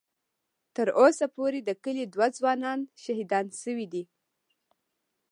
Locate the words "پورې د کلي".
1.35-2.05